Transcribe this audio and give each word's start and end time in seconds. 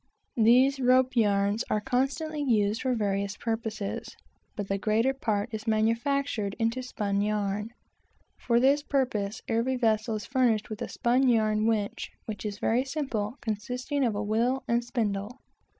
These 0.43 0.79
"rope 0.79 1.15
yarns" 1.15 1.63
are 1.69 1.79
constantly 1.79 2.41
used 2.41 2.81
for 2.81 2.95
various 2.95 3.37
purposes, 3.37 4.17
but 4.55 4.67
the 4.67 4.79
greater 4.79 5.13
part 5.13 5.49
is 5.53 5.67
manufactured 5.67 6.55
into 6.57 6.81
spun 6.81 7.21
yarn. 7.21 7.69
For 8.35 8.59
this 8.59 8.81
purpose 8.81 9.43
every 9.47 9.75
vessel 9.75 10.15
is 10.15 10.25
furnished 10.25 10.71
with 10.71 10.81
a 10.81 10.89
"spun 10.89 11.29
yarn 11.29 11.67
winch;" 11.67 12.09
which 12.25 12.47
is 12.47 12.57
very 12.57 12.83
simple, 12.83 13.37
consisting 13.41 14.03
of 14.03 14.15
a 14.15 14.23
wheel 14.23 14.63
and 14.67 14.83
spindle. 14.83 15.39